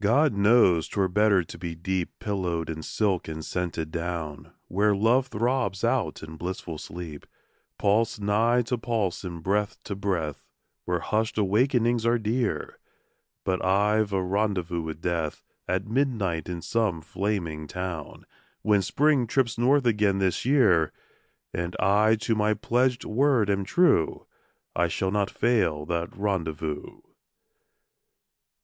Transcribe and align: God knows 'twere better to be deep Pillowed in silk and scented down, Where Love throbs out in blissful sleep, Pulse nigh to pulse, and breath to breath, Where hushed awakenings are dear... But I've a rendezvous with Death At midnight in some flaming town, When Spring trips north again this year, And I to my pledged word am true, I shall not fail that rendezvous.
God 0.00 0.32
knows 0.32 0.86
'twere 0.86 1.08
better 1.08 1.42
to 1.42 1.58
be 1.58 1.74
deep 1.74 2.16
Pillowed 2.20 2.70
in 2.70 2.84
silk 2.84 3.26
and 3.26 3.44
scented 3.44 3.90
down, 3.90 4.52
Where 4.68 4.94
Love 4.94 5.26
throbs 5.26 5.82
out 5.82 6.22
in 6.22 6.36
blissful 6.36 6.78
sleep, 6.78 7.26
Pulse 7.76 8.20
nigh 8.20 8.62
to 8.62 8.78
pulse, 8.78 9.24
and 9.24 9.42
breath 9.42 9.82
to 9.82 9.96
breath, 9.96 10.44
Where 10.84 11.00
hushed 11.00 11.36
awakenings 11.36 12.06
are 12.06 12.16
dear... 12.16 12.78
But 13.42 13.60
I've 13.64 14.12
a 14.12 14.22
rendezvous 14.22 14.82
with 14.82 15.00
Death 15.02 15.42
At 15.66 15.88
midnight 15.88 16.48
in 16.48 16.62
some 16.62 17.00
flaming 17.00 17.66
town, 17.66 18.26
When 18.62 18.82
Spring 18.82 19.26
trips 19.26 19.58
north 19.58 19.84
again 19.84 20.18
this 20.18 20.44
year, 20.44 20.92
And 21.52 21.74
I 21.80 22.14
to 22.20 22.36
my 22.36 22.54
pledged 22.54 23.04
word 23.04 23.50
am 23.50 23.64
true, 23.64 24.26
I 24.76 24.86
shall 24.86 25.10
not 25.10 25.28
fail 25.28 25.84
that 25.86 26.16
rendezvous. 26.16 27.00